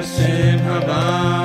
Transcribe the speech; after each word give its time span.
Narasimha 0.00 0.80
Vamana 0.80 1.39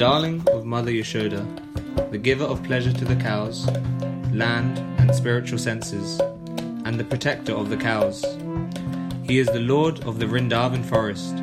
darling 0.00 0.42
of 0.54 0.64
Mother 0.64 0.90
Yashoda, 0.90 1.44
the 2.10 2.16
giver 2.16 2.44
of 2.44 2.62
pleasure 2.62 2.90
to 2.90 3.04
the 3.04 3.16
cows, 3.16 3.66
land, 4.32 4.78
and 4.98 5.14
spiritual 5.14 5.58
senses, 5.58 6.18
and 6.86 6.98
the 6.98 7.04
protector 7.04 7.52
of 7.52 7.68
the 7.68 7.76
cows. 7.76 8.24
He 9.24 9.38
is 9.38 9.48
the 9.48 9.60
lord 9.60 10.02
of 10.04 10.18
the 10.18 10.24
Vrindavan 10.24 10.86
forest, 10.86 11.36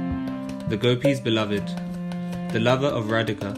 the 0.70 0.76
gopis' 0.76 1.20
beloved, 1.20 1.68
the 2.52 2.60
lover 2.60 2.88
of 2.88 3.12
Radhika, 3.12 3.54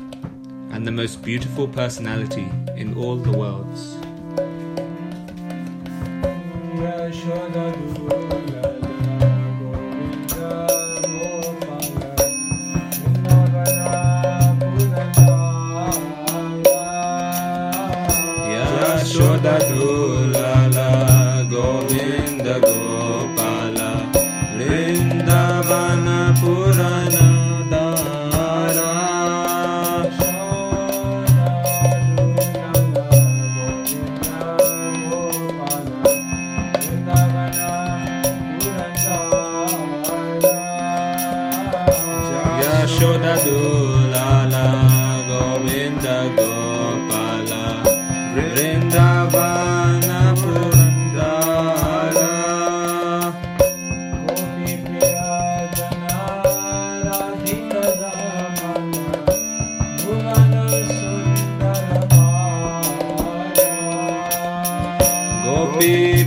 and 0.73 0.85
the 0.85 0.91
most 0.91 1.23
beautiful 1.23 1.66
personality 1.66 2.50
in 2.75 2.94
all 2.97 3.16
the 3.16 3.31
worlds. 3.31 3.95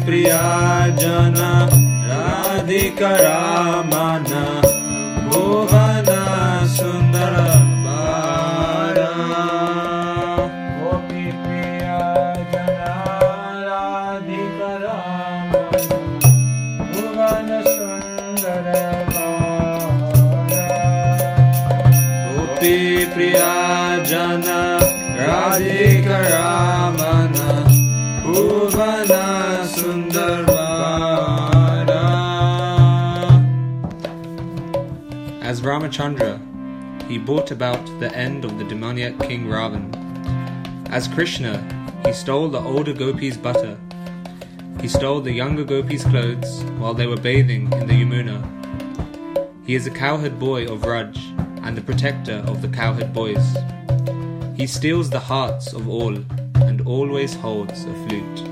प्रिया 0.07 0.41
जन 1.01 1.37
अधिकरा 2.19 3.39
Ramachandra, 35.63 36.41
he 37.09 37.19
brought 37.19 37.53
about 37.53 37.85
the 38.01 38.13
end 38.17 38.45
of 38.45 38.59
the 38.59 38.65
demoniac 38.65 39.17
king 39.21 39.47
Ravan. 39.47 39.95
As 40.91 41.07
Krishna, 41.07 41.63
he 42.05 42.13
stole 42.13 42.49
the 42.49 42.59
older 42.59 42.93
gopis' 42.93 43.37
butter. 43.37 43.79
He 44.81 44.89
stole 44.89 45.21
the 45.21 45.31
younger 45.31 45.63
gopis' 45.63 46.03
clothes 46.03 46.65
while 46.79 46.95
they 46.95 47.07
were 47.07 47.17
bathing 47.17 47.73
in 47.75 47.87
the 47.87 47.95
Yamuna. 47.95 48.43
He 49.65 49.77
is 49.77 49.87
a 49.87 49.91
cowherd 49.91 50.41
boy 50.41 50.67
of 50.67 50.81
Vraj 50.81 51.17
and 51.65 51.77
the 51.77 51.83
protector 51.83 52.43
of 52.49 52.61
the 52.61 52.69
cowherd 52.69 53.13
boys. 53.13 53.57
He 54.57 54.67
steals 54.67 55.11
the 55.11 55.21
hearts 55.21 55.73
of 55.73 55.89
all 55.89 56.17
and 56.57 56.81
always 56.89 57.37
holds 57.37 57.85
a 57.85 57.95
flute. 58.09 58.49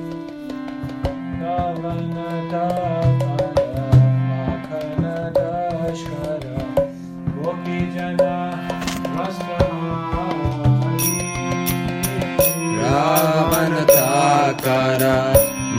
मारदा 13.10 14.52
कर 14.64 15.02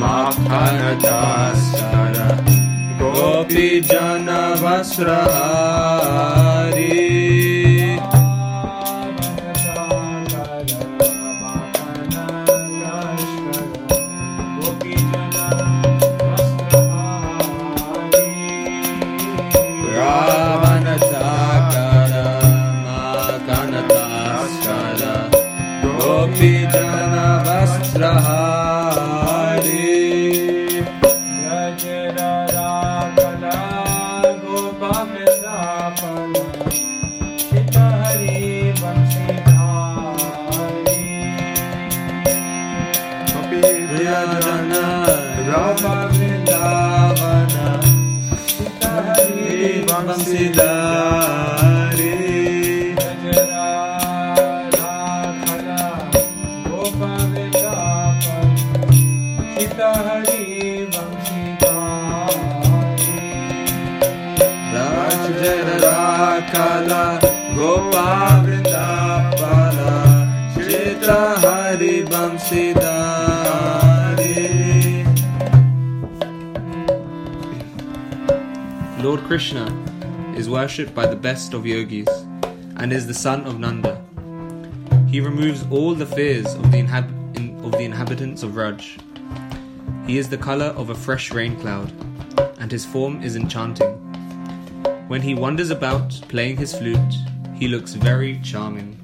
माफरदासर 0.02 1.08
गोपी 3.02 3.70
जनवस्र 3.92 5.08
Vasrahari 28.12 28.51
Krishna 79.32 79.66
is 80.36 80.50
worshipped 80.50 80.94
by 80.94 81.08
the 81.08 81.16
best 81.16 81.54
of 81.54 81.66
yogis 81.66 82.10
and 82.76 82.92
is 82.92 83.08
the 83.08 83.14
son 83.14 83.46
of 83.46 83.62
Nanda. 83.62 84.04
He 85.08 85.22
removes 85.22 85.66
all 85.72 85.96
the 85.96 86.06
fears 86.06 86.54
of 86.54 86.70
the, 86.70 86.80
inhab- 86.80 87.38
in- 87.38 87.58
of 87.64 87.72
the 87.72 87.86
inhabitants 87.86 88.44
of 88.44 88.52
Vraj. 88.52 89.00
He 90.06 90.18
is 90.18 90.28
the 90.28 90.38
color 90.38 90.74
of 90.76 90.90
a 90.90 90.96
fresh 90.96 91.32
rain 91.32 91.56
cloud, 91.56 91.94
and 92.60 92.70
his 92.70 92.86
form 92.86 93.24
is 93.24 93.38
enchanting. 93.38 93.94
When 95.08 95.22
he 95.22 95.34
wanders 95.34 95.70
about 95.70 96.10
playing 96.28 96.58
his 96.58 96.76
flute, 96.76 97.16
he 97.56 97.70
looks 97.70 97.94
very 97.94 98.38
charming. 98.44 99.01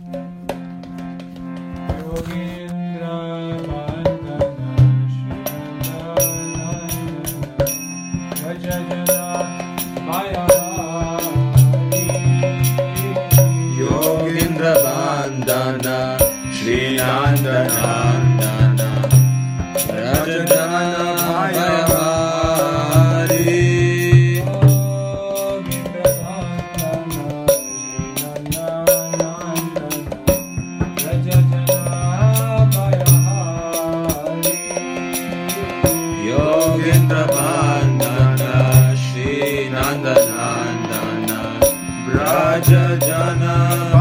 Braja 42.59 42.97
Jana 42.97 43.96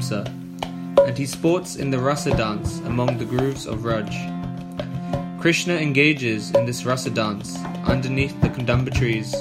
and 0.00 1.18
he 1.18 1.26
sports 1.26 1.74
in 1.74 1.90
the 1.90 1.98
rasa 1.98 2.30
dance 2.36 2.78
among 2.86 3.18
the 3.18 3.24
groves 3.24 3.66
of 3.66 3.80
Vraj. 3.80 4.08
Krishna 5.40 5.74
engages 5.74 6.52
in 6.52 6.66
this 6.66 6.84
rasa 6.84 7.10
dance 7.10 7.58
underneath 7.84 8.40
the 8.40 8.48
Kadamba 8.48 8.94
trees, 8.94 9.34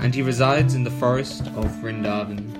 and 0.00 0.14
he 0.14 0.20
resides 0.20 0.74
in 0.74 0.84
the 0.84 0.90
forest 0.90 1.46
of 1.56 1.64
Vrindavan. 1.80 2.59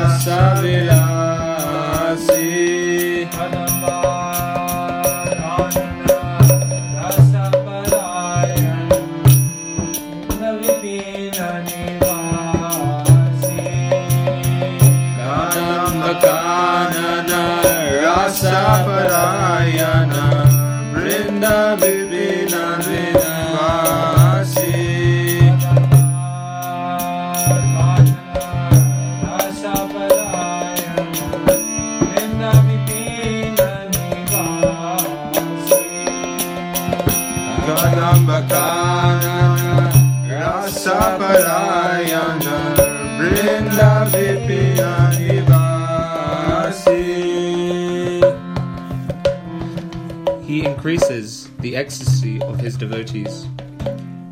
increases 50.91 51.49
the 51.59 51.73
ecstasy 51.73 52.41
of 52.41 52.59
his 52.59 52.75
devotees. 52.75 53.47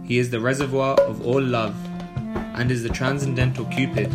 He 0.03 0.19
is 0.19 0.29
the 0.29 0.41
reservoir 0.41 1.00
of 1.00 1.25
all 1.25 1.41
love 1.41 1.73
and 2.56 2.69
is 2.69 2.83
the 2.83 2.89
transcendental 2.89 3.63
Cupid 3.67 4.07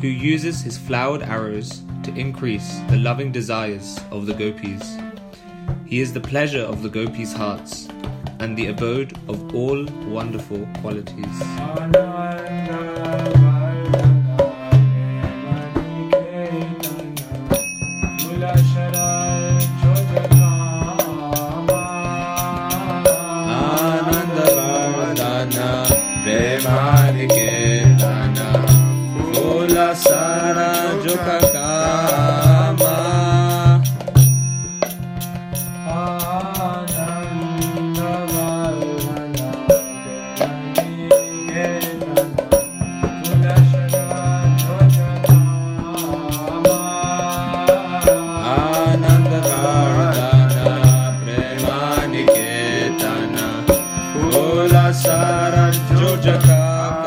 who 0.00 0.06
uses 0.06 0.60
his 0.60 0.78
flowered 0.78 1.22
arrows 1.22 1.82
to 2.04 2.14
increase 2.14 2.78
the 2.88 2.98
loving 2.98 3.32
desires 3.32 3.98
of 4.12 4.26
the 4.26 4.34
gopis. 4.34 4.96
He 5.86 6.00
is 6.00 6.12
the 6.12 6.20
pleasure 6.20 6.62
of 6.62 6.84
the 6.84 6.88
gopis' 6.88 7.32
hearts 7.32 7.88
and 8.38 8.56
the 8.56 8.68
abode 8.68 9.18
of 9.26 9.52
all 9.52 9.84
wonderful 10.06 10.68
qualities. 10.80 11.36
Kula 55.06 55.14
Sara 55.14 55.70
Jukakama 55.98 57.05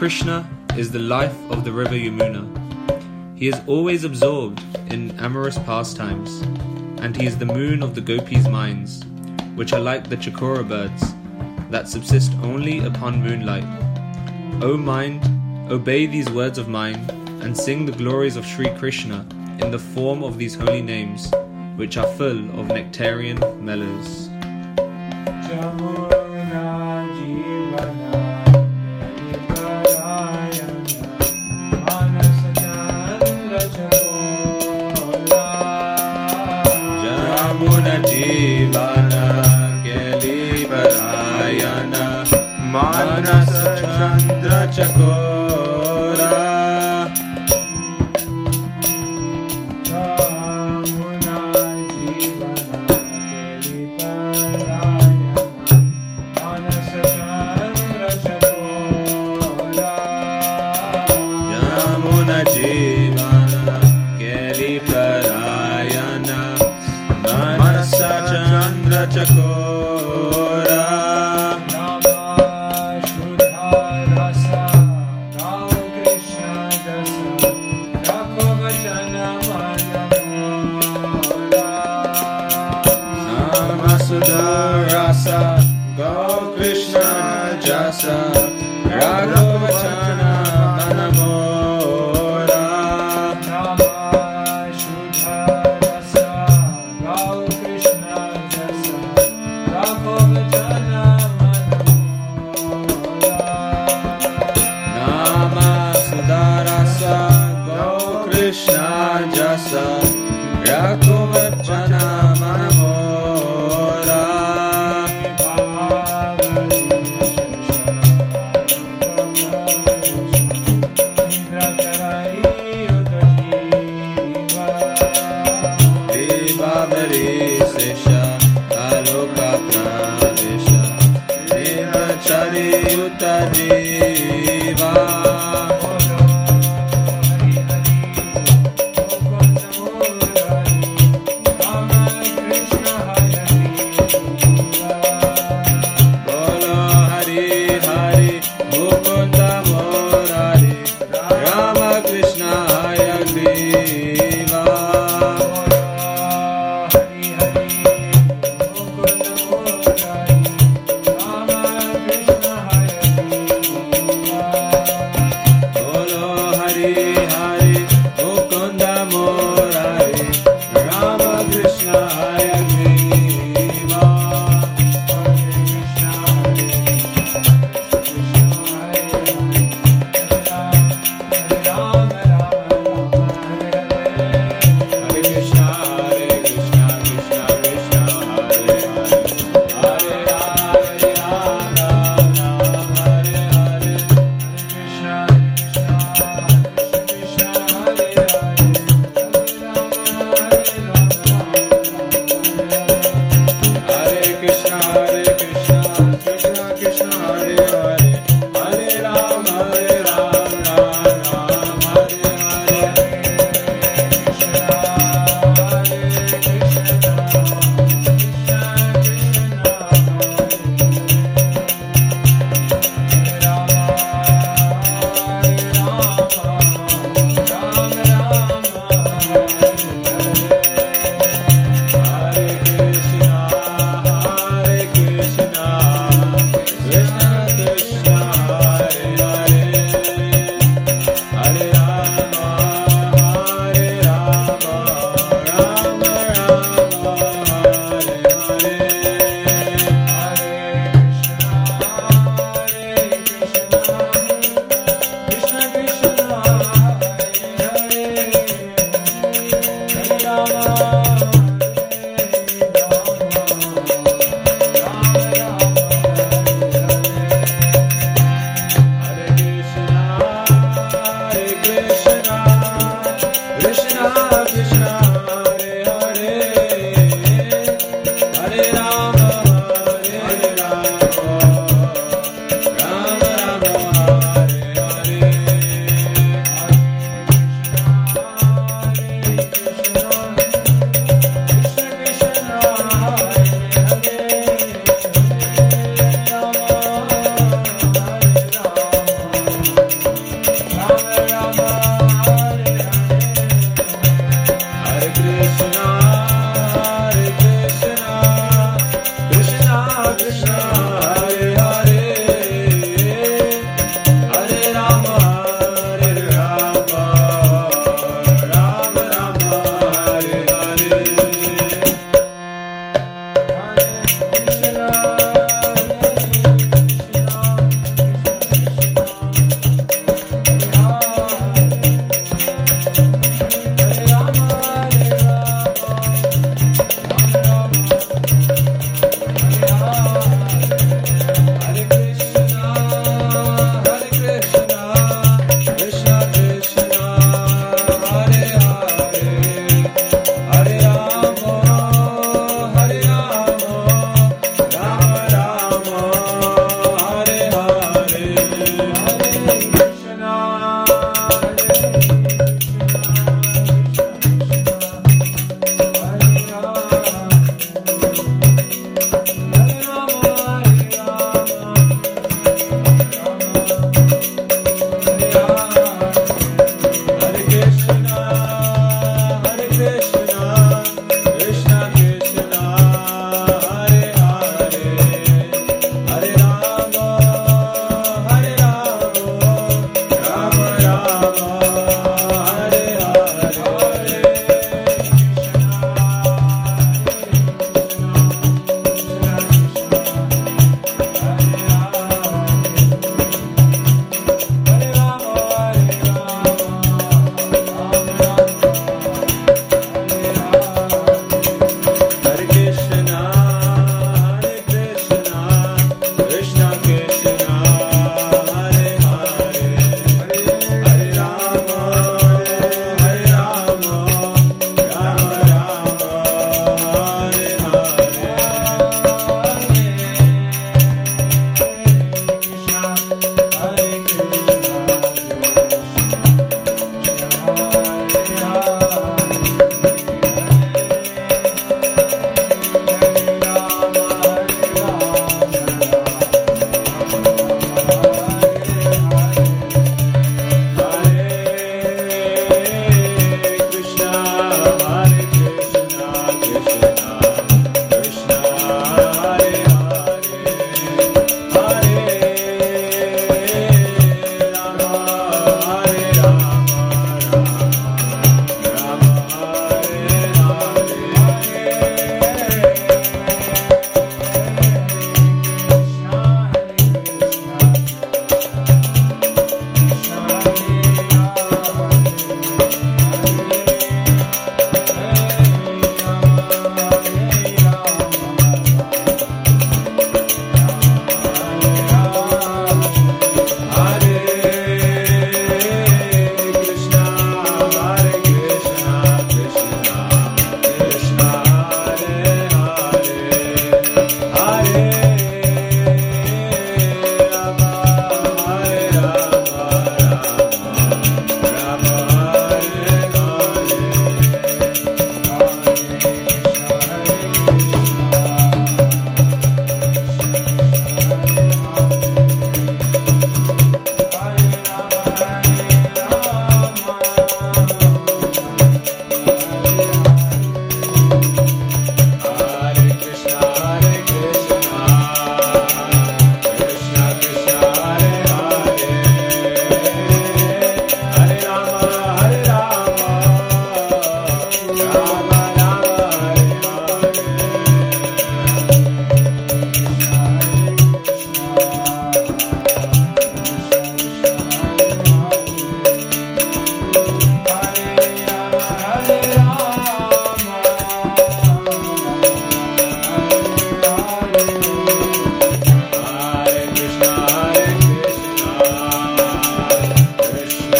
Krishna 0.00 0.48
is 0.78 0.90
the 0.90 0.98
life 0.98 1.36
of 1.50 1.62
the 1.62 1.72
river 1.72 1.94
Yamuna. 1.94 2.48
He 3.36 3.48
is 3.48 3.60
always 3.66 4.02
absorbed 4.02 4.64
in 4.90 5.10
amorous 5.20 5.58
pastimes, 5.58 6.40
and 7.02 7.14
he 7.14 7.26
is 7.26 7.36
the 7.36 7.44
moon 7.44 7.82
of 7.82 7.94
the 7.94 8.00
gopis' 8.00 8.48
minds, 8.48 9.04
which 9.56 9.74
are 9.74 9.78
like 9.78 10.08
the 10.08 10.16
chakora 10.16 10.66
birds 10.66 11.12
that 11.68 11.86
subsist 11.86 12.32
only 12.42 12.78
upon 12.78 13.22
moonlight. 13.22 13.68
O 14.62 14.78
mind, 14.78 15.20
obey 15.70 16.06
these 16.06 16.30
words 16.30 16.56
of 16.56 16.66
mine 16.66 17.04
and 17.42 17.54
sing 17.54 17.84
the 17.84 17.92
glories 17.92 18.36
of 18.36 18.46
Sri 18.46 18.70
Krishna 18.78 19.26
in 19.58 19.70
the 19.70 19.78
form 19.78 20.24
of 20.24 20.38
these 20.38 20.54
holy 20.54 20.80
names, 20.80 21.30
which 21.76 21.98
are 21.98 22.10
full 22.14 22.38
of 22.58 22.68
nectarian 22.68 23.38
mellows. 23.62 24.29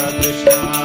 Krishna. 0.09 0.80